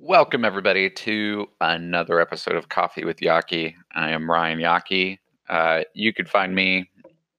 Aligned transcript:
Welcome, 0.00 0.44
everybody, 0.44 0.90
to 0.90 1.46
another 1.60 2.20
episode 2.20 2.56
of 2.56 2.68
Coffee 2.68 3.04
with 3.04 3.18
Yockey. 3.18 3.74
I 3.94 4.10
am 4.10 4.28
Ryan 4.28 4.58
Yockey. 4.58 5.18
Uh, 5.48 5.82
you 5.94 6.12
can 6.12 6.26
find 6.26 6.52
me 6.52 6.90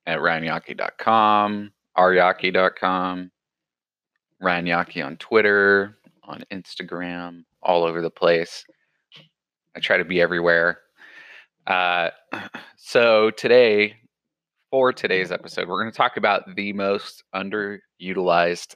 at 0.08 0.20
ryanyockey.com, 0.20 1.74
ryockey.com, 1.98 3.32
Ryan 4.40 4.66
Yockey 4.66 5.06
on 5.06 5.18
Twitter, 5.18 5.98
on 6.24 6.46
Instagram, 6.50 7.44
all 7.62 7.84
over 7.84 8.02
the 8.02 8.10
place. 8.10 8.64
I 9.76 9.82
try 9.82 9.98
to 9.98 10.06
be 10.06 10.22
everywhere. 10.22 10.80
Uh, 11.68 12.12
so, 12.78 13.32
today, 13.32 13.98
for 14.72 14.94
today's 14.94 15.34
episode, 15.34 15.68
we're 15.68 15.82
going 15.82 15.92
to 15.92 15.98
talk 15.98 16.16
about 16.16 16.56
the 16.56 16.72
most 16.72 17.26
underutilized 17.36 18.76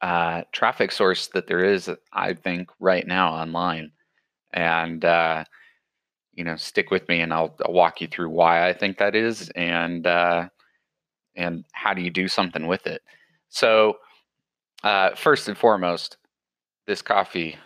uh, 0.00 0.42
traffic 0.52 0.92
source 0.92 1.28
that 1.28 1.46
there 1.46 1.64
is, 1.64 1.90
I 2.12 2.34
think, 2.34 2.70
right 2.78 3.06
now 3.06 3.32
online. 3.32 3.92
And, 4.52 5.04
uh, 5.04 5.44
you 6.32 6.44
know, 6.44 6.56
stick 6.56 6.90
with 6.90 7.08
me 7.08 7.20
and 7.20 7.32
I'll, 7.32 7.56
I'll, 7.64 7.72
walk 7.72 8.00
you 8.00 8.06
through 8.06 8.30
why 8.30 8.68
I 8.68 8.72
think 8.72 8.98
that 8.98 9.14
is 9.14 9.50
and, 9.50 10.06
uh, 10.06 10.48
and 11.34 11.64
how 11.72 11.94
do 11.94 12.02
you 12.02 12.10
do 12.10 12.28
something 12.28 12.66
with 12.66 12.86
it. 12.86 13.02
So, 13.48 13.98
uh, 14.84 15.14
first 15.16 15.48
and 15.48 15.58
foremost, 15.58 16.16
this 16.86 17.02
coffee 17.02 17.56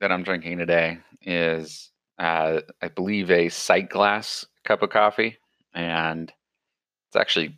that 0.00 0.10
I'm 0.10 0.22
drinking 0.22 0.58
today 0.58 0.98
is, 1.22 1.90
uh, 2.18 2.60
I 2.80 2.88
believe, 2.88 3.30
a 3.30 3.46
Sightglass 3.46 4.46
cup 4.64 4.82
of 4.82 4.90
coffee. 4.90 5.36
And 5.74 6.32
it's 7.08 7.16
actually 7.16 7.56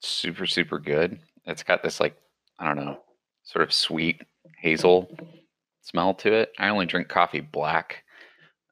super, 0.00 0.46
super 0.46 0.78
good. 0.78 1.20
It's 1.46 1.62
got 1.62 1.82
this, 1.82 2.00
like, 2.00 2.16
I 2.58 2.66
don't 2.66 2.84
know, 2.84 3.00
sort 3.50 3.62
of 3.64 3.72
sweet 3.72 4.22
hazel 4.58 5.10
smell 5.82 6.14
to 6.14 6.32
it. 6.32 6.52
I 6.58 6.68
only 6.68 6.86
drink 6.86 7.08
coffee 7.08 7.40
black 7.40 8.04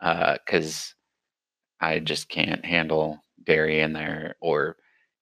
because 0.00 0.94
uh, 1.82 1.84
I 1.84 1.98
just 1.98 2.28
can't 2.28 2.64
handle 2.64 3.20
dairy 3.44 3.80
in 3.80 3.92
there 3.92 4.36
or 4.40 4.76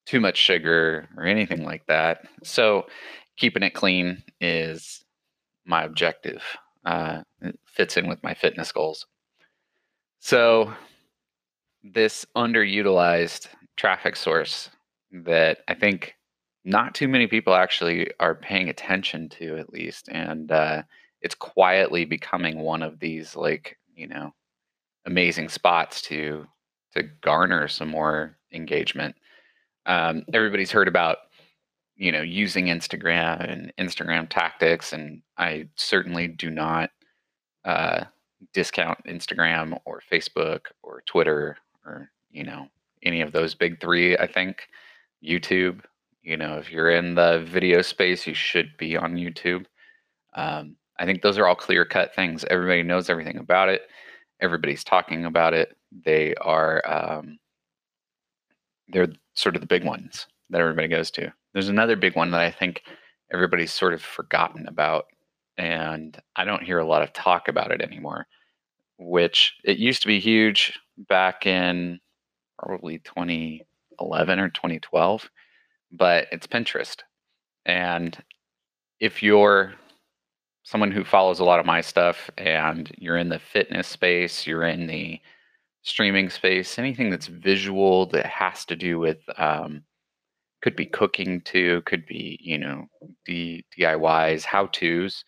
too 0.05 0.21
much 0.21 0.37
sugar 0.37 1.09
or 1.17 1.25
anything 1.25 1.65
like 1.65 1.87
that. 1.87 2.27
So 2.45 2.87
keeping 3.37 3.63
it 3.63 3.75
clean 3.75 4.23
is 4.41 5.05
my 5.65 5.85
objective. 5.85 6.43
Uh, 6.85 7.23
it 7.41 7.59
fits 7.67 7.97
in 7.97 8.09
with 8.09 8.23
my 8.23 8.35
fitness 8.35 8.73
goals. 8.73 9.07
So 10.21 10.75
this 11.83 12.27
underutilized 12.37 13.49
traffic 13.77 14.17
source 14.17 14.71
that 15.13 15.59
I 15.67 15.75
think 15.75 16.16
not 16.67 16.95
too 16.97 17.07
many 17.07 17.29
people 17.29 17.55
actually 17.55 18.11
are 18.19 18.35
paying 18.35 18.69
attention 18.69 19.29
to 19.29 19.57
at 19.57 19.73
least 19.73 20.09
and 20.11 20.51
uh, 20.51 20.83
it's 21.23 21.35
quietly 21.35 22.05
becoming 22.05 22.59
one 22.59 22.83
of 22.83 22.99
these 22.99 23.37
like 23.37 23.79
you 23.95 24.09
know 24.09 24.35
amazing 25.07 25.49
spots 25.49 26.03
to 26.03 26.47
to 26.93 27.05
garner 27.23 27.69
some 27.69 27.89
more 27.89 28.37
engagement. 28.53 29.15
Um, 29.87 30.25
everybody's 30.35 30.73
heard 30.73 30.89
about 30.89 31.19
you 31.95 32.11
know 32.11 32.23
using 32.23 32.67
instagram 32.67 33.41
and 33.51 33.73
instagram 33.79 34.29
tactics 34.29 34.93
and 34.93 35.23
i 35.39 35.69
certainly 35.77 36.29
do 36.29 36.51
not 36.51 36.91
uh, 37.65 38.05
discount 38.53 38.99
instagram 39.07 39.79
or 39.87 40.03
facebook 40.13 40.67
or 40.83 41.03
twitter 41.07 41.57
or 41.87 42.11
you 42.31 42.45
know 42.45 42.69
any 43.03 43.21
of 43.23 43.33
those 43.33 43.55
big 43.55 43.81
three 43.81 44.19
i 44.19 44.27
think. 44.27 44.69
Youtube 45.25 45.81
you 46.27 46.37
know, 46.37 46.59
if 46.59 46.73
you're 46.73 46.91
in 46.91 47.15
the 47.15 47.47
video 47.49 47.83
space, 47.83 48.27
you 48.27 48.35
should 48.35 48.77
be 48.77 48.97
on 48.97 49.15
YouTube. 49.15 49.65
Um, 50.35 50.75
I 50.99 51.07
think 51.07 51.23
those 51.23 51.39
are 51.39 51.47
all 51.47 51.55
clear 51.55 51.85
cut 51.85 52.17
things. 52.17 52.45
Everybody 52.51 52.83
knows 52.83 53.09
everything 53.09 53.39
about 53.39 53.69
it. 53.69 53.83
Everybody's 54.41 54.83
talking 54.83 55.25
about 55.25 55.55
it. 55.55 55.77
They 56.05 56.35
are, 56.41 56.83
um, 56.85 57.39
they're 58.89 59.07
sort 59.35 59.55
of 59.55 59.61
the 59.61 59.69
big 59.69 59.85
ones 59.85 60.27
that 60.51 60.61
everybody 60.61 60.89
goes 60.89 61.13
to. 61.13 61.33
There's 61.53 61.69
another 61.69 61.95
big 61.95 62.17
one 62.17 62.33
that 62.33 62.41
I 62.41 62.51
think 62.51 62.83
everybody's 63.33 63.73
sort 63.73 63.95
of 63.95 64.03
forgotten 64.03 64.67
about, 64.67 65.05
and 65.57 66.21
I 66.35 66.45
don't 66.45 66.65
hear 66.65 66.81
a 66.81 66.87
lot 66.87 67.03
of 67.03 67.13
talk 67.13 67.47
about 67.47 67.71
it 67.71 67.81
anymore. 67.81 68.27
Which 68.99 69.55
it 69.63 69.79
used 69.79 70.03
to 70.03 70.09
be 70.09 70.19
huge 70.19 70.77
back 70.97 71.47
in 71.47 72.01
probably 72.59 72.99
2011 72.99 74.41
or 74.41 74.49
2012 74.49 75.31
but 75.93 76.27
it's 76.33 76.47
Pinterest. 76.47 76.97
And 77.65 78.17
if 79.01 79.23
you're 79.23 79.75
someone 80.63 80.91
who 80.91 81.05
follows 81.05 81.39
a 81.41 81.45
lot 81.45 81.61
of 81.61 81.67
my 81.67 81.81
stuff 81.81 82.31
and 82.39 82.91
you're 82.99 83.17
in 83.17 83.29
the 83.29 83.39
fitness 83.39 83.87
space, 83.87 84.47
you're 84.47 84.65
in 84.65 84.87
the 84.87 85.21
streaming 85.83 86.29
space, 86.29 86.79
anything 86.79 87.11
that's 87.11 87.29
visual 87.29 88.07
that 88.07 88.27
has 88.27 88.65
to 88.67 88.77
do 88.77 88.99
with 88.99 89.19
um, 89.39 89.83
could 90.63 90.75
be 90.75 90.87
cooking 90.87 91.41
too, 91.43 91.83
could 91.87 92.05
be 92.07 92.39
you 92.43 92.59
know 92.59 92.87
D- 93.25 93.65
DIYs, 93.79 94.45
how 94.45 94.67
tos. 94.67 95.25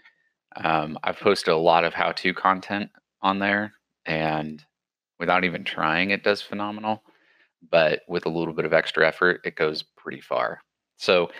Um, 0.56 0.98
I've 1.04 1.20
posted 1.20 1.54
a 1.54 1.56
lot 1.56 1.84
of 1.84 1.94
how 1.94 2.12
to 2.12 2.34
content 2.34 2.90
on 3.22 3.38
there, 3.38 3.72
and 4.06 4.64
without 5.20 5.44
even 5.44 5.62
trying, 5.64 6.10
it 6.10 6.24
does 6.24 6.42
phenomenal 6.42 7.02
but 7.70 8.02
with 8.08 8.26
a 8.26 8.30
little 8.30 8.54
bit 8.54 8.64
of 8.64 8.72
extra 8.72 9.06
effort, 9.06 9.40
it 9.44 9.56
goes 9.56 9.82
pretty 9.96 10.20
far. 10.20 10.60
So, 10.96 11.30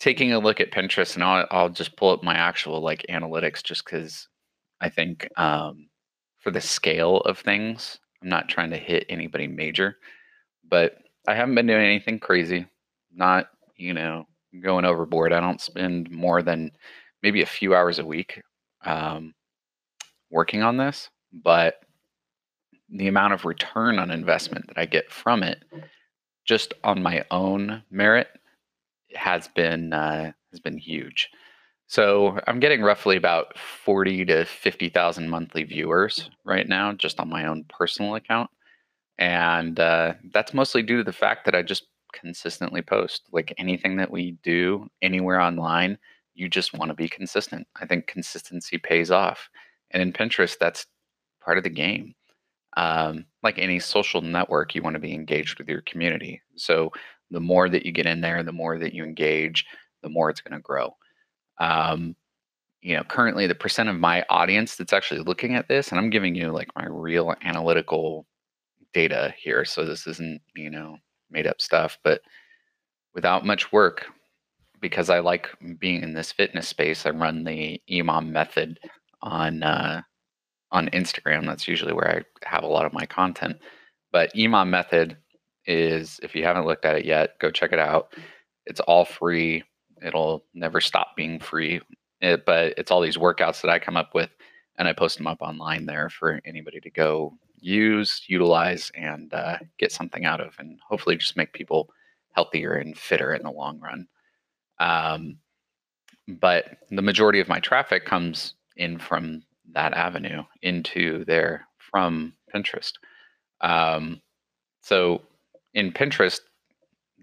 taking 0.00 0.32
a 0.32 0.38
look 0.38 0.60
at 0.60 0.72
Pinterest, 0.72 1.14
and 1.14 1.22
I'll, 1.22 1.46
I'll 1.50 1.68
just 1.68 1.96
pull 1.96 2.10
up 2.10 2.22
my 2.22 2.34
actual 2.34 2.80
like 2.80 3.06
analytics 3.08 3.62
just 3.62 3.84
because 3.84 4.28
I 4.80 4.88
think 4.88 5.28
um, 5.38 5.88
for 6.38 6.50
the 6.50 6.60
scale 6.60 7.18
of 7.18 7.38
things, 7.38 7.98
I'm 8.20 8.28
not 8.28 8.48
trying 8.48 8.70
to 8.70 8.76
hit 8.76 9.06
anybody 9.08 9.46
major, 9.46 9.96
but 10.68 10.98
I 11.28 11.34
haven't 11.34 11.54
been 11.54 11.66
doing 11.66 11.84
anything 11.84 12.18
crazy. 12.18 12.66
Not, 13.14 13.46
you 13.76 13.94
know, 13.94 14.26
going 14.60 14.84
overboard. 14.84 15.32
I 15.32 15.40
don't 15.40 15.60
spend 15.60 16.10
more 16.10 16.42
than 16.42 16.72
maybe 17.22 17.42
a 17.42 17.46
few 17.46 17.74
hours 17.74 17.98
a 17.98 18.04
week 18.04 18.42
um, 18.84 19.34
working 20.30 20.62
on 20.62 20.76
this, 20.76 21.08
but 21.32 21.76
the 22.92 23.08
amount 23.08 23.32
of 23.32 23.44
return 23.44 23.98
on 23.98 24.10
investment 24.10 24.66
that 24.68 24.78
I 24.78 24.86
get 24.86 25.10
from 25.10 25.42
it, 25.42 25.64
just 26.44 26.74
on 26.84 27.02
my 27.02 27.24
own 27.30 27.82
merit, 27.90 28.28
has 29.14 29.48
been 29.48 29.92
uh, 29.92 30.32
has 30.50 30.60
been 30.60 30.78
huge. 30.78 31.30
So 31.86 32.38
I'm 32.46 32.60
getting 32.60 32.82
roughly 32.82 33.16
about 33.16 33.58
forty 33.58 34.24
to 34.26 34.44
fifty 34.44 34.88
thousand 34.88 35.30
monthly 35.30 35.64
viewers 35.64 36.30
right 36.44 36.68
now, 36.68 36.92
just 36.92 37.18
on 37.18 37.28
my 37.28 37.46
own 37.46 37.64
personal 37.68 38.14
account, 38.14 38.50
and 39.18 39.78
uh, 39.80 40.14
that's 40.32 40.54
mostly 40.54 40.82
due 40.82 40.98
to 40.98 41.04
the 41.04 41.12
fact 41.12 41.44
that 41.46 41.54
I 41.54 41.62
just 41.62 41.86
consistently 42.12 42.82
post. 42.82 43.22
Like 43.32 43.54
anything 43.58 43.96
that 43.96 44.10
we 44.10 44.32
do 44.42 44.88
anywhere 45.00 45.40
online, 45.40 45.98
you 46.34 46.48
just 46.48 46.74
want 46.74 46.90
to 46.90 46.94
be 46.94 47.08
consistent. 47.08 47.66
I 47.80 47.86
think 47.86 48.06
consistency 48.06 48.78
pays 48.78 49.10
off, 49.10 49.48
and 49.90 50.02
in 50.02 50.12
Pinterest, 50.12 50.56
that's 50.58 50.86
part 51.42 51.58
of 51.58 51.64
the 51.64 51.70
game 51.70 52.14
um, 52.76 53.26
like 53.42 53.58
any 53.58 53.78
social 53.78 54.20
network, 54.20 54.74
you 54.74 54.82
want 54.82 54.94
to 54.94 55.00
be 55.00 55.14
engaged 55.14 55.58
with 55.58 55.68
your 55.68 55.82
community. 55.82 56.40
So 56.56 56.90
the 57.30 57.40
more 57.40 57.68
that 57.68 57.84
you 57.84 57.92
get 57.92 58.06
in 58.06 58.20
there, 58.20 58.42
the 58.42 58.52
more 58.52 58.78
that 58.78 58.94
you 58.94 59.04
engage, 59.04 59.66
the 60.02 60.08
more 60.08 60.30
it's 60.30 60.40
going 60.40 60.56
to 60.56 60.62
grow. 60.62 60.94
Um, 61.58 62.16
you 62.80 62.96
know, 62.96 63.04
currently 63.04 63.46
the 63.46 63.54
percent 63.54 63.88
of 63.88 63.96
my 63.96 64.24
audience 64.28 64.76
that's 64.76 64.92
actually 64.92 65.20
looking 65.20 65.54
at 65.54 65.68
this, 65.68 65.90
and 65.90 66.00
I'm 66.00 66.10
giving 66.10 66.34
you 66.34 66.50
like 66.50 66.68
my 66.74 66.86
real 66.88 67.34
analytical 67.42 68.26
data 68.92 69.32
here. 69.38 69.64
So 69.64 69.84
this 69.84 70.06
isn't, 70.06 70.40
you 70.56 70.70
know, 70.70 70.98
made 71.30 71.46
up 71.46 71.60
stuff, 71.60 71.98
but 72.02 72.20
without 73.14 73.46
much 73.46 73.72
work, 73.72 74.06
because 74.80 75.08
I 75.10 75.20
like 75.20 75.48
being 75.78 76.02
in 76.02 76.12
this 76.12 76.32
fitness 76.32 76.68
space, 76.68 77.06
I 77.06 77.10
run 77.10 77.44
the 77.44 77.80
EMOM 77.88 78.30
method 78.30 78.80
on 79.22 79.62
uh, 79.62 80.02
on 80.72 80.88
Instagram. 80.88 81.46
That's 81.46 81.68
usually 81.68 81.92
where 81.92 82.24
I 82.42 82.46
have 82.48 82.64
a 82.64 82.68
lot 82.68 82.86
of 82.86 82.92
my 82.92 83.06
content. 83.06 83.58
But 84.10 84.34
EMOM 84.34 84.68
Method 84.68 85.16
is, 85.66 86.18
if 86.22 86.34
you 86.34 86.42
haven't 86.42 86.66
looked 86.66 86.84
at 86.84 86.96
it 86.96 87.04
yet, 87.04 87.38
go 87.38 87.50
check 87.50 87.72
it 87.72 87.78
out. 87.78 88.14
It's 88.66 88.80
all 88.80 89.04
free. 89.04 89.62
It'll 90.04 90.44
never 90.54 90.80
stop 90.80 91.14
being 91.16 91.38
free. 91.38 91.80
It, 92.20 92.44
but 92.44 92.74
it's 92.76 92.90
all 92.90 93.00
these 93.00 93.16
workouts 93.16 93.60
that 93.62 93.70
I 93.70 93.78
come 93.78 93.96
up 93.96 94.14
with, 94.14 94.30
and 94.78 94.88
I 94.88 94.92
post 94.92 95.18
them 95.18 95.26
up 95.26 95.42
online 95.42 95.86
there 95.86 96.08
for 96.08 96.40
anybody 96.44 96.80
to 96.80 96.90
go 96.90 97.34
use, 97.60 98.22
utilize, 98.26 98.90
and 98.94 99.32
uh, 99.32 99.58
get 99.78 99.92
something 99.92 100.24
out 100.24 100.40
of, 100.40 100.54
and 100.58 100.78
hopefully 100.88 101.16
just 101.16 101.36
make 101.36 101.52
people 101.52 101.90
healthier 102.32 102.74
and 102.74 102.96
fitter 102.96 103.34
in 103.34 103.42
the 103.42 103.50
long 103.50 103.78
run. 103.80 104.06
Um, 104.78 105.38
but 106.28 106.78
the 106.90 107.02
majority 107.02 107.40
of 107.40 107.48
my 107.48 107.60
traffic 107.60 108.04
comes 108.04 108.54
in 108.76 108.98
from 108.98 109.42
that 109.74 109.94
avenue 109.94 110.42
into 110.62 111.24
there 111.24 111.66
from 111.78 112.34
Pinterest. 112.54 112.92
Um, 113.60 114.20
so 114.80 115.22
in 115.74 115.92
Pinterest, 115.92 116.40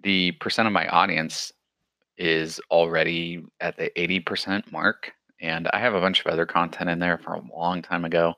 the 0.04 0.32
percent 0.34 0.68
of 0.68 0.74
my 0.74 0.88
audience 0.88 1.52
is 2.18 2.60
already 2.72 3.44
at 3.60 3.78
the 3.78 3.92
80% 3.96 4.72
mark. 4.72 5.12
and 5.42 5.68
I 5.74 5.80
have 5.80 5.94
a 5.94 6.02
bunch 6.02 6.20
of 6.20 6.28
other 6.28 6.46
content 6.46 6.90
in 6.90 7.00
there 7.00 7.18
from 7.18 7.50
a 7.50 7.58
long 7.58 7.82
time 7.82 8.04
ago. 8.06 8.34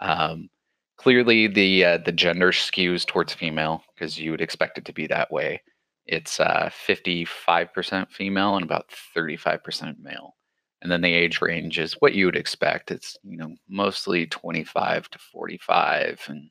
Um, 0.00 0.48
clearly, 0.96 1.46
the 1.46 1.84
uh, 1.84 1.98
the 1.98 2.12
gender 2.12 2.52
skews 2.52 3.06
towards 3.06 3.34
female 3.34 3.82
because 3.94 4.18
you 4.18 4.30
would 4.30 4.40
expect 4.40 4.78
it 4.78 4.84
to 4.86 4.92
be 4.94 5.06
that 5.08 5.30
way. 5.30 5.62
It's 6.06 6.40
uh, 6.40 6.70
55% 6.88 8.10
female 8.10 8.56
and 8.56 8.64
about 8.64 8.90
35% 9.16 9.98
male. 10.00 10.34
And 10.82 10.90
then 10.90 11.00
the 11.00 11.14
age 11.14 11.40
range 11.40 11.78
is 11.78 11.94
what 11.94 12.12
you 12.12 12.26
would 12.26 12.36
expect. 12.36 12.90
It's, 12.90 13.16
you 13.22 13.36
know, 13.36 13.54
mostly 13.68 14.26
25 14.26 15.08
to 15.10 15.18
45 15.18 16.24
and, 16.26 16.50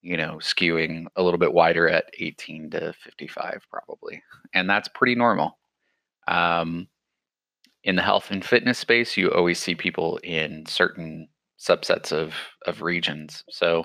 you 0.00 0.16
know, 0.16 0.38
skewing 0.40 1.06
a 1.16 1.22
little 1.22 1.38
bit 1.38 1.52
wider 1.52 1.86
at 1.86 2.10
18 2.18 2.70
to 2.70 2.94
55 2.94 3.66
probably. 3.70 4.22
And 4.54 4.68
that's 4.68 4.88
pretty 4.88 5.14
normal. 5.14 5.58
Um, 6.26 6.88
in 7.84 7.96
the 7.96 8.02
health 8.02 8.30
and 8.30 8.44
fitness 8.44 8.78
space, 8.78 9.16
you 9.16 9.30
always 9.30 9.58
see 9.58 9.74
people 9.74 10.18
in 10.24 10.64
certain 10.66 11.28
subsets 11.60 12.10
of, 12.10 12.34
of 12.66 12.80
regions. 12.82 13.44
So 13.50 13.84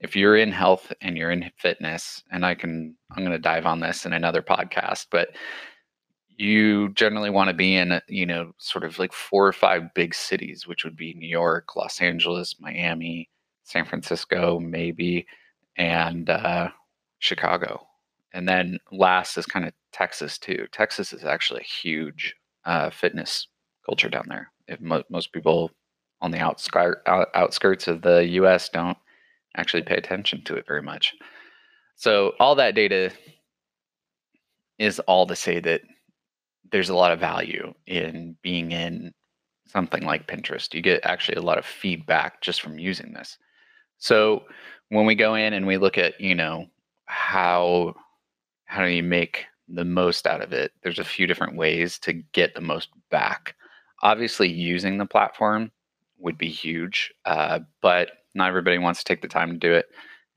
if 0.00 0.16
you're 0.16 0.36
in 0.36 0.50
health 0.50 0.92
and 1.00 1.16
you're 1.16 1.30
in 1.30 1.50
fitness, 1.58 2.24
and 2.32 2.44
I 2.44 2.56
can, 2.56 2.96
I'm 3.12 3.22
going 3.22 3.30
to 3.30 3.38
dive 3.38 3.66
on 3.66 3.78
this 3.78 4.04
in 4.04 4.12
another 4.12 4.42
podcast, 4.42 5.06
but 5.12 5.28
you 6.36 6.90
generally 6.90 7.30
want 7.30 7.48
to 7.48 7.54
be 7.54 7.76
in, 7.76 8.00
you 8.08 8.26
know, 8.26 8.52
sort 8.58 8.84
of 8.84 8.98
like 8.98 9.12
four 9.12 9.46
or 9.46 9.52
five 9.52 9.94
big 9.94 10.14
cities, 10.14 10.66
which 10.66 10.84
would 10.84 10.96
be 10.96 11.14
New 11.14 11.28
York, 11.28 11.76
Los 11.76 12.00
Angeles, 12.00 12.56
Miami, 12.60 13.28
San 13.64 13.84
Francisco, 13.84 14.58
maybe, 14.58 15.26
and 15.76 16.28
uh, 16.30 16.68
Chicago. 17.18 17.86
And 18.32 18.48
then 18.48 18.78
last 18.90 19.36
is 19.36 19.46
kind 19.46 19.66
of 19.66 19.72
Texas 19.92 20.38
too. 20.38 20.66
Texas 20.72 21.12
is 21.12 21.24
actually 21.24 21.60
a 21.60 21.64
huge 21.64 22.34
uh, 22.64 22.90
fitness 22.90 23.48
culture 23.84 24.08
down 24.08 24.26
there. 24.28 24.50
If 24.68 24.80
mo- 24.80 25.04
most 25.10 25.32
people 25.32 25.70
on 26.20 26.30
the 26.30 26.38
outskirts 26.38 27.02
outskirts 27.34 27.88
of 27.88 28.02
the 28.02 28.26
U.S. 28.28 28.68
don't 28.68 28.96
actually 29.56 29.82
pay 29.82 29.96
attention 29.96 30.42
to 30.44 30.54
it 30.54 30.66
very 30.66 30.82
much. 30.82 31.14
So 31.96 32.32
all 32.40 32.54
that 32.54 32.74
data 32.74 33.10
is 34.78 34.98
all 35.00 35.26
to 35.26 35.36
say 35.36 35.60
that 35.60 35.82
there's 36.70 36.88
a 36.88 36.94
lot 36.94 37.12
of 37.12 37.20
value 37.20 37.74
in 37.86 38.36
being 38.42 38.72
in 38.72 39.12
something 39.66 40.04
like 40.04 40.26
Pinterest. 40.26 40.72
You 40.74 40.82
get 40.82 41.04
actually 41.04 41.36
a 41.36 41.42
lot 41.42 41.58
of 41.58 41.64
feedback 41.64 42.40
just 42.40 42.60
from 42.60 42.78
using 42.78 43.12
this. 43.12 43.38
So 43.98 44.44
when 44.88 45.06
we 45.06 45.14
go 45.14 45.34
in 45.34 45.52
and 45.52 45.66
we 45.66 45.78
look 45.78 45.96
at, 45.98 46.20
you 46.20 46.34
know, 46.34 46.66
how 47.06 47.94
how 48.66 48.84
do 48.84 48.90
you 48.90 49.02
make 49.02 49.44
the 49.68 49.84
most 49.84 50.26
out 50.26 50.42
of 50.42 50.52
it? 50.52 50.72
There's 50.82 50.98
a 50.98 51.04
few 51.04 51.26
different 51.26 51.56
ways 51.56 51.98
to 52.00 52.12
get 52.12 52.54
the 52.54 52.60
most 52.60 52.88
back. 53.10 53.54
Obviously, 54.02 54.48
using 54.50 54.98
the 54.98 55.06
platform 55.06 55.70
would 56.18 56.38
be 56.38 56.48
huge, 56.48 57.12
uh, 57.24 57.60
but 57.80 58.10
not 58.34 58.48
everybody 58.48 58.78
wants 58.78 59.00
to 59.00 59.04
take 59.04 59.22
the 59.22 59.28
time 59.28 59.52
to 59.52 59.58
do 59.58 59.72
it. 59.72 59.86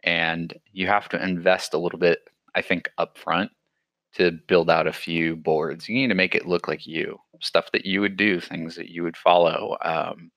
And 0.04 0.54
you 0.72 0.88
have 0.88 1.10
to 1.10 1.24
invest 1.24 1.74
a 1.74 1.78
little 1.78 1.98
bit, 2.00 2.20
I 2.54 2.62
think, 2.62 2.90
upfront 3.00 3.50
to 4.16 4.32
build 4.48 4.70
out 4.70 4.88
a 4.88 4.94
few 4.94 5.36
boards. 5.36 5.88
You 5.88 5.96
need 5.96 6.08
to 6.08 6.16
make 6.16 6.36
it 6.36 6.48
look 6.48 6.68
like 6.68 6.88
you, 6.88 7.18
stuff 7.42 7.72
that 7.74 7.86
you 7.86 8.02
would 8.02 8.18
do, 8.18 8.40
things 8.40 8.76
that 8.76 8.90
you 8.90 9.04
would 9.04 9.18
follow. 9.18 9.78
Um, 9.82 10.32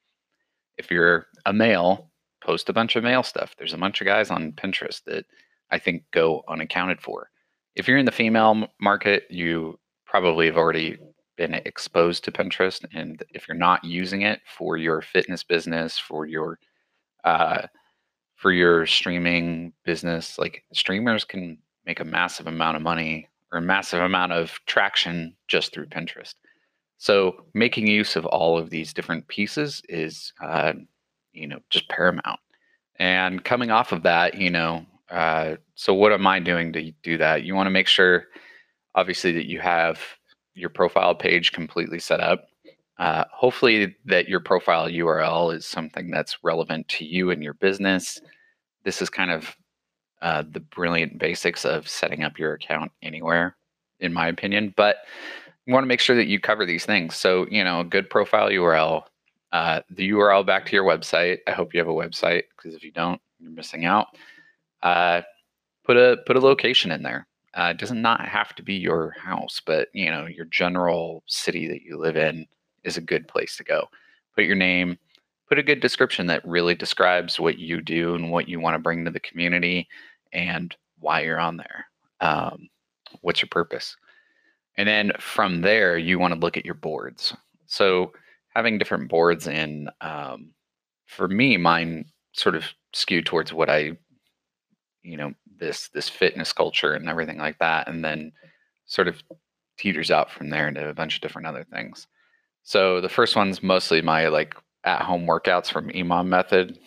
if 0.77 0.91
you're 0.91 1.27
a 1.47 1.53
male, 1.53 2.11
post 2.45 2.69
a 2.69 2.73
bunch 2.73 2.97
of 2.97 3.05
male 3.05 3.23
stuff. 3.23 3.55
There's 3.57 3.73
a 3.73 3.79
bunch 3.79 4.01
of 4.01 4.07
guys 4.07 4.31
on 4.31 4.53
Pinterest 4.53 5.03
that 5.05 5.27
I 5.71 5.79
think 5.79 6.05
go 6.13 6.43
unaccounted 6.49 7.01
for. 7.01 7.31
If 7.77 7.87
you're 7.87 7.99
in 7.99 8.07
the 8.07 8.13
female 8.13 8.67
market, 8.81 9.25
you 9.31 9.79
probably 10.07 10.47
have 10.47 10.57
already 10.57 10.99
been 11.37 11.55
exposed 11.55 12.25
to 12.25 12.33
Pinterest. 12.33 12.85
And 12.93 13.23
if 13.31 13.47
you're 13.47 13.57
not 13.57 13.85
using 13.85 14.23
it 14.23 14.41
for 14.57 14.77
your 14.77 15.03
fitness 15.03 15.45
business, 15.45 15.99
for 15.99 16.27
your 16.27 16.59
uh, 17.25 17.67
for 18.37 18.53
your 18.53 18.87
streaming 18.87 19.73
business, 19.85 20.39
like 20.39 20.65
streamers 20.73 21.25
can 21.25 21.59
make 21.85 22.01
a 22.01 22.05
massive 22.05 22.47
amount 22.47 22.77
of 22.77 22.83
money 22.83 23.28
or 23.53 23.59
a 23.59 23.63
massive 23.63 24.01
amount 24.01 24.33
of 24.33 24.59
traction 24.67 25.35
just 25.47 25.73
through 25.73 25.87
Pinterest. 25.87 26.35
So 26.99 27.45
making 27.55 27.87
use 27.87 28.17
of 28.17 28.27
all 28.27 28.59
of 28.59 28.71
these 28.71 28.93
different 28.93 29.29
pieces 29.29 29.83
is, 29.89 30.33
uh, 30.43 30.73
you 31.33 31.47
know, 31.47 31.61
just 31.71 31.89
paramount. 31.89 32.41
And 32.99 33.45
coming 33.45 33.71
off 33.71 33.93
of 33.93 34.03
that, 34.03 34.35
you 34.35 34.51
know, 34.51 34.85
uh, 35.09 35.57
so 35.77 35.95
what 35.95 36.13
am 36.13 36.27
I 36.27 36.41
doing 36.41 36.73
to 36.73 36.91
do 37.03 37.17
that? 37.19 37.45
You 37.45 37.55
want 37.55 37.67
to 37.67 37.73
make 37.73 37.87
sure, 37.87 38.25
obviously, 38.95 39.33
that 39.33 39.47
you 39.47 39.61
have 39.61 40.01
your 40.55 40.71
profile 40.71 41.15
page 41.15 41.53
completely 41.53 42.01
set 42.01 42.21
up. 42.21 42.49
Uh, 42.99 43.25
hopefully, 43.33 43.95
that 44.05 44.29
your 44.29 44.41
profile 44.41 44.89
URL 44.89 45.55
is 45.55 45.65
something 45.65 46.11
that's 46.11 46.43
relevant 46.43 46.89
to 46.89 47.05
you 47.05 47.31
and 47.31 47.43
your 47.45 47.55
business. 47.55 48.21
This 48.85 49.01
is 49.01 49.09
kind 49.09 49.31
of 49.31 49.57
uh, 50.23 50.45
the 50.51 50.61
brilliant 50.61 51.19
basics 51.19 51.65
of 51.65 51.89
setting 51.89 52.23
up 52.25 52.39
your 52.39 52.55
account 52.55 52.93
anywhere, 53.03 53.57
in 54.01 54.13
my 54.13 54.29
opinion. 54.29 54.75
But 54.77 54.99
you 55.67 55.75
want 55.75 55.85
to 55.85 55.89
make 55.89 56.01
sure 56.01 56.17
that 56.17 56.29
you 56.29 56.41
cover 56.41 56.65
these 56.65 56.87
things. 56.87 57.15
So, 57.15 57.47
you 57.51 57.63
know, 57.63 57.81
a 57.81 57.85
good 57.85 58.09
profile 58.09 58.49
URL, 58.49 59.03
uh, 59.53 59.81
the 59.91 60.11
URL 60.11 60.45
back 60.47 60.67
to 60.67 60.73
your 60.73 60.85
website. 60.85 61.39
I 61.47 61.53
hope 61.53 61.75
you 61.75 61.81
have 61.81 61.89
a 61.89 61.93
website 61.93 62.45
because 62.57 62.75
if 62.75 62.83
you 62.83 62.91
don't, 62.91 63.21
you're 63.39 63.51
missing 63.51 63.85
out. 63.85 64.09
Uh, 64.83 65.23
put 65.85 65.97
a 65.97 66.19
put 66.27 66.37
a 66.37 66.41
location 66.41 66.91
in 66.91 67.03
there. 67.03 67.27
Uh, 67.55 67.69
it 67.71 67.79
does 67.79 67.93
not 67.93 68.27
have 68.27 68.55
to 68.55 68.63
be 68.63 68.75
your 68.75 69.15
house, 69.21 69.61
but 69.65 69.89
you 69.93 70.11
know 70.11 70.27
your 70.27 70.45
general 70.47 71.23
city 71.27 71.67
that 71.69 71.83
you 71.83 71.97
live 71.97 72.17
in 72.17 72.47
is 72.85 72.97
a 72.97 73.03
good 73.03 73.27
place 73.27 73.57
to 73.57 73.65
go. 73.65 73.89
Put 74.35 74.45
your 74.45 74.57
name, 74.57 74.99
put 75.49 75.59
a 75.59 75.63
good 75.63 75.81
description 75.81 76.27
that 76.27 76.47
really 76.47 76.75
describes 76.75 77.41
what 77.41 77.59
you 77.59 77.81
do 77.81 78.15
and 78.15 78.31
what 78.31 78.49
you 78.49 78.61
want 78.61 78.75
to 78.75 78.79
bring 78.79 79.05
to 79.05 79.11
the 79.11 79.21
community 79.21 79.89
and 80.33 80.77
why 80.99 81.23
you're 81.23 81.41
on 81.41 81.57
there. 81.57 81.87
Um, 82.21 82.69
what's 83.23 83.41
your 83.41 83.49
purpose? 83.51 83.97
And 84.77 84.89
then 84.89 85.13
from 85.19 85.63
there, 85.63 85.99
you 85.99 86.19
want 86.19 86.35
to 86.35 86.41
look 86.41 86.57
at 86.57 86.65
your 86.65 86.75
boards. 86.75 87.35
So 87.67 88.13
having 88.55 88.79
different 88.79 89.09
boards 89.09 89.47
in, 89.47 89.89
um, 90.01 90.51
for 91.07 91.29
me, 91.29 91.57
mine 91.57 92.07
sort 92.33 92.55
of 92.55 92.65
skew 92.93 93.23
towards 93.23 93.53
what 93.53 93.71
I, 93.71 93.93
you 95.03 95.17
know, 95.17 95.33
this 95.59 95.89
this 95.89 96.09
fitness 96.09 96.53
culture 96.53 96.95
and 96.95 97.09
everything 97.09 97.39
like 97.39 97.59
that, 97.59 97.89
and 97.89 98.05
then 98.05 98.33
sort 98.87 99.09
of 99.09 99.23
teeters 99.79 100.11
out 100.11 100.31
from 100.31 100.51
there 100.51 100.69
into 100.69 100.89
a 100.89 100.95
bunch 100.95 101.17
of 101.17 101.21
different 101.23 101.49
other 101.49 101.65
things. 101.65 102.07
So 102.63 103.01
the 103.01 103.09
first 103.09 103.35
one's 103.35 103.63
mostly 103.63 104.03
my 104.03 104.29
like 104.29 104.55
at 104.89 105.03
home 105.03 105.27
workouts 105.27 105.71
from 105.71 105.91
EMOM 105.91 106.29
method. 106.29 106.79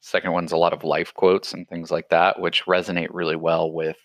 Second 0.00 0.32
one's 0.32 0.52
a 0.52 0.56
lot 0.56 0.72
of 0.72 0.82
life 0.82 1.12
quotes 1.12 1.52
and 1.52 1.68
things 1.68 1.90
like 1.90 2.08
that, 2.08 2.40
which 2.40 2.64
resonate 2.64 3.08
really 3.10 3.36
well 3.36 3.70
with 3.70 3.98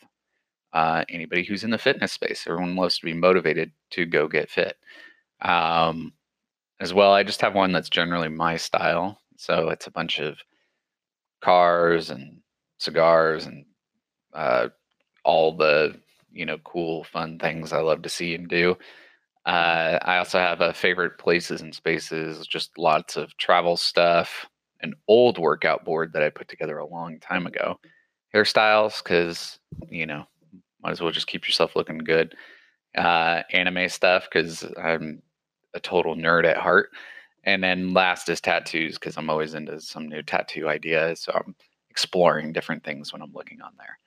uh, 0.74 1.06
anybody 1.08 1.44
who's 1.46 1.64
in 1.64 1.70
the 1.72 1.78
fitness 1.78 2.12
space. 2.12 2.46
Everyone 2.46 2.76
loves 2.76 3.00
to 3.00 3.06
be 3.06 3.14
motivated 3.14 3.72
to 3.92 4.06
go 4.06 4.28
get 4.28 4.50
fit. 4.50 4.78
Um, 5.42 6.12
as 6.82 6.94
well, 6.94 7.14
I 7.14 7.24
just 7.24 7.40
have 7.42 7.56
one 7.56 7.72
that's 7.72 7.90
generally 7.90 8.28
my 8.28 8.58
style. 8.58 9.20
So 9.38 9.70
it's 9.70 9.88
a 9.88 9.92
bunch 9.92 10.20
of 10.20 10.38
cars 11.42 12.10
and 12.10 12.42
cigars 12.78 13.46
and 13.46 13.66
uh, 14.34 14.68
all 15.24 15.56
the 15.56 15.96
you 16.34 16.46
know 16.46 16.58
cool, 16.66 17.06
fun 17.06 17.40
things 17.40 17.72
I 17.72 17.80
love 17.80 18.02
to 18.02 18.10
see 18.10 18.36
and 18.36 18.50
do. 18.50 18.78
Uh, 19.46 20.00
I 20.02 20.18
also 20.18 20.40
have 20.40 20.62
a 20.62 20.74
favorite 20.74 21.18
places 21.20 21.62
and 21.62 21.74
spaces, 21.74 22.48
just 22.48 22.78
lots 22.78 23.16
of 23.16 23.36
travel 23.38 23.78
stuff, 23.78 24.48
an 24.82 24.94
old 25.08 25.38
workout 25.38 25.86
board 25.86 26.14
that 26.14 26.24
I 26.24 26.30
put 26.30 26.48
together 26.48 26.80
a 26.80 26.88
long 26.88 27.20
time 27.20 27.46
ago, 27.46 27.80
hairstyles, 28.34 29.04
because, 29.04 29.60
you 29.90 30.06
know, 30.08 30.26
might 30.82 30.92
as 30.92 31.02
well 31.02 31.12
just 31.12 31.28
keep 31.28 31.48
yourself 31.48 31.76
looking 31.76 32.00
good, 32.00 32.36
uh, 32.98 33.44
anime 33.52 33.88
stuff, 33.90 34.28
because 34.32 34.66
I'm 34.82 35.22
a 35.76 35.80
total 35.80 36.16
nerd 36.16 36.46
at 36.46 36.58
heart. 36.58 36.90
And 37.44 37.64
then 37.64 37.94
last 37.94 38.28
is 38.30 38.42
tattoos, 38.42 38.96
because 38.96 39.16
I'm 39.16 39.30
always 39.30 39.54
into 39.54 39.80
some 39.80 40.10
new 40.10 40.24
tattoo 40.24 40.68
ideas. 40.68 41.20
So 41.20 41.32
I'm 41.34 41.56
exploring 41.92 42.52
different 42.52 42.84
things 42.84 43.14
when 43.14 43.22
I'm 43.22 43.34
looking 43.34 43.62
on 43.62 43.74
there. 43.78 44.00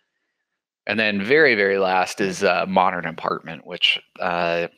And 0.89 0.99
then 0.99 1.23
very, 1.23 1.55
very 1.55 1.79
last 1.79 2.21
is 2.21 2.43
uh, 2.43 2.65
modern 2.67 3.07
apartment, 3.07 3.67
which 3.67 4.01
uh, 4.19 4.69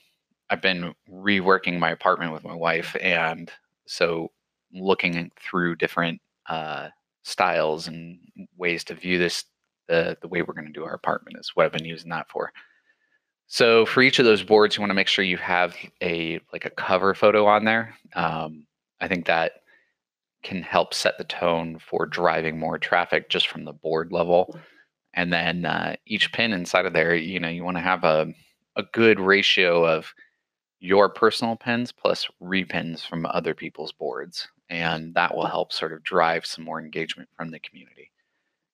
I've 0.50 0.61
been 0.61 0.95
reworking 1.11 1.78
my 1.78 1.90
apartment 1.90 2.33
with 2.33 2.45
my 2.45 2.54
wife, 2.54 2.97
and 3.00 3.50
so 3.87 4.33
looking 4.73 5.30
through 5.40 5.76
different 5.76 6.21
uh, 6.49 6.88
styles 7.23 7.87
and 7.87 8.19
ways 8.57 8.85
to 8.85 8.95
view 8.95 9.19
this 9.19 9.45
the 9.88 10.16
the 10.21 10.28
way 10.28 10.42
we're 10.42 10.54
going 10.54 10.66
to 10.66 10.73
do 10.73 10.85
our 10.85 10.95
apartment 10.95 11.37
is 11.38 11.50
what 11.54 11.66
I've 11.66 11.73
been 11.73 11.85
using 11.85 12.11
that 12.11 12.30
for. 12.30 12.52
So 13.47 13.85
for 13.85 14.02
each 14.02 14.19
of 14.19 14.25
those 14.25 14.45
boards, 14.45 14.76
you 14.76 14.80
want 14.80 14.90
to 14.90 14.95
make 14.95 15.09
sure 15.09 15.25
you 15.25 15.37
have 15.38 15.76
a 16.02 16.40
like 16.52 16.64
a 16.64 16.71
cover 16.71 17.14
photo 17.14 17.47
on 17.47 17.64
there. 17.64 17.97
Um, 18.14 18.66
I 19.00 19.09
think 19.09 19.26
that 19.26 19.52
can 20.42 20.62
help 20.62 20.95
set 20.95 21.19
the 21.19 21.25
tone 21.25 21.78
for 21.78 22.07
driving 22.07 22.59
more 22.59 22.78
traffic 22.78 23.28
just 23.28 23.49
from 23.49 23.64
the 23.64 23.73
board 23.73 24.12
level. 24.12 24.59
And 25.14 25.33
then 25.33 25.64
uh, 25.64 25.97
each 26.07 26.33
pin 26.33 26.52
inside 26.52 26.87
of 26.87 26.92
there, 26.92 27.14
you 27.14 27.40
know, 27.40 27.49
you 27.49 27.64
want 27.64 27.76
to 27.76 27.83
have 27.83 28.04
a 28.04 28.33
a 28.76 28.85
good 28.92 29.19
ratio 29.19 29.85
of 29.85 30.14
your 30.80 31.08
personal 31.08 31.56
pins 31.56 31.92
plus 31.92 32.26
repins 32.42 33.06
from 33.06 33.26
other 33.26 33.54
people's 33.54 33.92
boards. 33.92 34.49
And 34.70 35.14
that 35.14 35.34
will 35.34 35.46
help 35.46 35.72
sort 35.72 35.92
of 35.92 36.02
drive 36.02 36.46
some 36.46 36.64
more 36.64 36.80
engagement 36.80 37.28
from 37.37 37.50
the 37.50 37.58
community. 37.58 38.10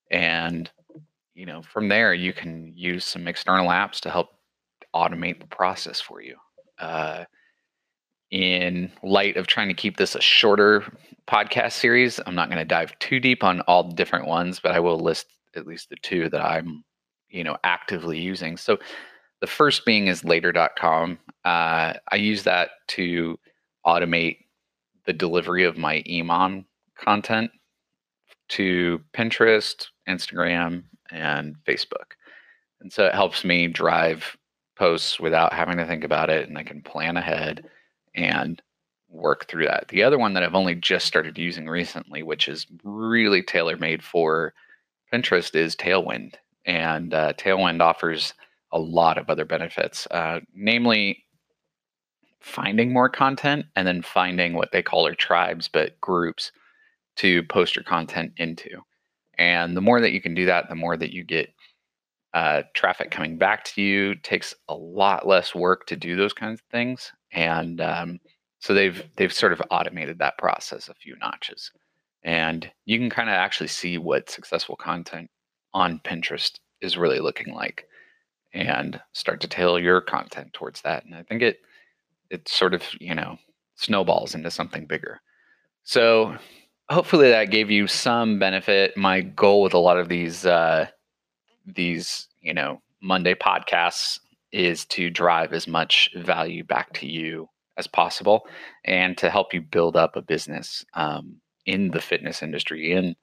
And, 0.09 0.71
you 1.33 1.45
know, 1.45 1.61
from 1.61 1.89
there, 1.89 2.13
you 2.13 2.33
can 2.33 2.71
use 2.75 3.03
some 3.03 3.27
external 3.27 3.67
apps 3.67 3.99
to 4.01 4.09
help 4.09 4.29
automate 4.95 5.39
the 5.39 5.47
process 5.47 5.99
for 5.99 6.21
you. 6.21 6.37
Uh, 6.79 7.25
in 8.31 8.91
light 9.03 9.37
of 9.37 9.47
trying 9.47 9.67
to 9.67 9.73
keep 9.73 9.97
this 9.97 10.15
a 10.15 10.21
shorter 10.21 10.83
podcast 11.27 11.73
series, 11.73 12.19
I'm 12.25 12.35
not 12.35 12.49
going 12.49 12.59
to 12.59 12.65
dive 12.65 12.97
too 12.99 13.19
deep 13.19 13.43
on 13.43 13.61
all 13.61 13.83
the 13.83 13.95
different 13.95 14.27
ones, 14.27 14.59
but 14.59 14.71
I 14.71 14.79
will 14.79 14.99
list 14.99 15.27
at 15.55 15.67
least 15.67 15.89
the 15.89 15.95
two 16.01 16.29
that 16.29 16.41
I'm, 16.41 16.83
you 17.29 17.43
know, 17.43 17.57
actively 17.63 18.19
using. 18.19 18.57
So 18.57 18.77
the 19.41 19.47
first 19.47 19.85
being 19.85 20.07
is 20.07 20.23
later.com. 20.23 21.19
Uh, 21.45 21.93
I 22.11 22.15
use 22.15 22.43
that 22.43 22.69
to 22.89 23.39
automate 23.85 24.37
the 25.05 25.13
delivery 25.13 25.63
of 25.63 25.77
my 25.77 26.03
EMOM 26.03 26.65
content 26.97 27.51
to 28.49 29.01
Pinterest, 29.13 29.87
Instagram, 30.07 30.83
and 31.11 31.55
Facebook. 31.65 32.13
And 32.81 32.91
so 32.91 33.05
it 33.05 33.15
helps 33.15 33.43
me 33.43 33.67
drive 33.67 34.37
posts 34.77 35.19
without 35.19 35.53
having 35.53 35.77
to 35.77 35.85
think 35.85 36.03
about 36.03 36.29
it, 36.29 36.47
and 36.47 36.57
I 36.57 36.63
can 36.63 36.81
plan 36.81 37.17
ahead 37.17 37.65
and 38.15 38.61
work 39.09 39.47
through 39.47 39.65
that. 39.65 39.87
The 39.87 40.03
other 40.03 40.17
one 40.17 40.33
that 40.33 40.43
I've 40.43 40.55
only 40.55 40.75
just 40.75 41.05
started 41.05 41.37
using 41.37 41.67
recently, 41.67 42.23
which 42.23 42.47
is 42.47 42.67
really 42.83 43.41
tailor 43.41 43.77
made 43.77 44.03
for 44.03 44.53
Pinterest, 45.11 45.55
is 45.55 45.75
Tailwind. 45.75 46.35
And 46.65 47.13
uh, 47.13 47.33
Tailwind 47.33 47.81
offers 47.81 48.33
a 48.71 48.79
lot 48.79 49.17
of 49.17 49.29
other 49.29 49.45
benefits, 49.45 50.07
uh, 50.11 50.39
namely 50.53 51.23
finding 52.39 52.93
more 52.93 53.09
content 53.09 53.65
and 53.75 53.87
then 53.87 54.01
finding 54.01 54.53
what 54.53 54.71
they 54.71 54.81
call 54.81 55.03
their 55.03 55.15
tribes, 55.15 55.67
but 55.67 55.99
groups 56.01 56.51
to 57.17 57.43
post 57.43 57.75
your 57.75 57.83
content 57.83 58.31
into. 58.37 58.81
And 59.37 59.75
the 59.75 59.81
more 59.81 60.01
that 60.01 60.11
you 60.11 60.21
can 60.21 60.33
do 60.33 60.45
that, 60.45 60.69
the 60.69 60.75
more 60.75 60.97
that 60.97 61.13
you 61.13 61.23
get 61.23 61.53
uh, 62.33 62.63
traffic 62.73 63.09
coming 63.09 63.37
back 63.37 63.63
to 63.63 63.81
you. 63.81 64.11
It 64.11 64.23
takes 64.23 64.53
a 64.67 64.75
lot 64.75 65.27
less 65.27 65.55
work 65.55 65.87
to 65.87 65.95
do 65.95 66.15
those 66.15 66.33
kinds 66.33 66.59
of 66.59 66.65
things, 66.67 67.11
and 67.31 67.81
um, 67.81 68.19
so 68.59 68.73
they've 68.73 69.03
they've 69.15 69.33
sort 69.33 69.53
of 69.53 69.61
automated 69.71 70.19
that 70.19 70.37
process 70.37 70.89
a 70.89 70.93
few 70.93 71.15
notches. 71.17 71.71
And 72.23 72.69
you 72.85 72.99
can 72.99 73.09
kind 73.09 73.29
of 73.29 73.33
actually 73.33 73.69
see 73.69 73.97
what 73.97 74.29
successful 74.29 74.75
content 74.75 75.29
on 75.73 75.99
Pinterest 76.03 76.59
is 76.81 76.97
really 76.97 77.19
looking 77.19 77.53
like 77.53 77.87
and 78.57 78.99
start 79.13 79.41
to 79.41 79.47
tailor 79.47 79.79
your 79.79 80.01
content 80.01 80.53
towards 80.53 80.81
that. 80.81 81.05
And 81.05 81.15
I 81.15 81.23
think 81.23 81.41
it 81.41 81.59
it 82.29 82.49
sort 82.49 82.73
of, 82.73 82.83
you 82.99 83.15
know, 83.15 83.37
snowballs 83.75 84.35
into 84.35 84.51
something 84.51 84.85
bigger. 84.85 85.21
So 85.83 86.35
hopefully 86.89 87.29
that 87.29 87.51
gave 87.51 87.71
you 87.71 87.87
some 87.87 88.39
benefit. 88.39 88.97
My 88.97 89.21
goal 89.21 89.61
with 89.61 89.73
a 89.73 89.79
lot 89.79 89.97
of 89.97 90.09
these 90.09 90.45
uh, 90.45 90.87
these, 91.65 92.27
you 92.41 92.53
know, 92.53 92.81
Monday 93.01 93.35
podcasts 93.35 94.19
is 94.51 94.85
to 94.85 95.09
drive 95.09 95.53
as 95.53 95.67
much 95.67 96.09
value 96.15 96.63
back 96.63 96.93
to 96.93 97.07
you 97.07 97.49
as 97.77 97.87
possible 97.87 98.47
and 98.85 99.17
to 99.17 99.29
help 99.29 99.53
you 99.53 99.61
build 99.61 99.95
up 99.95 100.15
a 100.15 100.21
business 100.21 100.83
um, 100.95 101.37
in 101.65 101.91
the 101.91 102.01
fitness 102.01 102.41
industry 102.41 102.93
and 102.93 103.15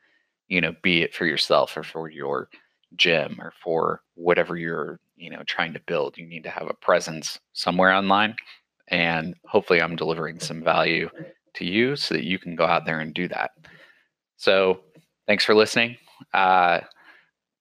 you 0.48 0.60
know 0.60 0.74
be 0.82 1.02
it 1.02 1.14
for 1.14 1.24
yourself 1.24 1.76
or 1.76 1.82
for 1.82 2.08
your 2.08 2.48
gym 2.96 3.36
or 3.40 3.52
for 3.62 4.02
whatever 4.14 4.56
you're 4.56 5.00
you 5.16 5.30
know 5.30 5.42
trying 5.46 5.72
to 5.72 5.80
build 5.86 6.16
you 6.18 6.26
need 6.26 6.42
to 6.42 6.50
have 6.50 6.68
a 6.68 6.74
presence 6.74 7.38
somewhere 7.52 7.92
online 7.92 8.34
and 8.88 9.34
hopefully 9.46 9.80
i'm 9.80 9.96
delivering 9.96 10.40
some 10.40 10.62
value 10.62 11.08
to 11.54 11.64
you 11.64 11.96
so 11.96 12.14
that 12.14 12.24
you 12.24 12.38
can 12.38 12.54
go 12.54 12.66
out 12.66 12.84
there 12.84 13.00
and 13.00 13.14
do 13.14 13.28
that. 13.28 13.52
So 14.36 14.80
thanks 15.26 15.44
for 15.44 15.54
listening. 15.54 15.96
Uh, 16.32 16.80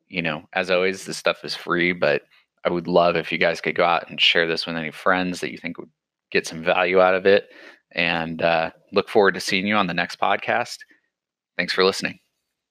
you 0.10 0.22
know 0.22 0.44
as 0.54 0.70
always 0.70 1.06
this 1.06 1.18
stuff 1.18 1.44
is 1.44 1.56
free 1.56 1.92
but 1.92 2.22
i 2.66 2.70
would 2.70 2.88
love 2.88 3.16
if 3.16 3.32
you 3.32 3.38
guys 3.40 3.60
could 3.60 3.74
go 3.74 3.84
out 3.84 4.08
and 4.12 4.22
share 4.22 4.46
this 4.46 4.68
with 4.68 4.76
any 4.76 4.92
friends 4.92 5.40
that 5.40 5.52
you 5.52 5.58
think 5.58 5.80
would 5.80 5.90
get 6.30 6.46
some 6.46 6.64
value 6.64 7.02
out 7.02 7.16
of 7.16 7.26
it 7.26 7.50
and 7.94 8.44
uh, 8.44 8.70
look 8.92 9.10
forward 9.10 9.34
to 9.34 9.40
seeing 9.40 9.66
you 9.66 9.76
on 9.76 9.88
the 9.88 9.94
next 9.94 10.20
podcast. 10.20 10.80
Thanks 11.58 11.74
for 11.74 11.84
listening 11.84 12.23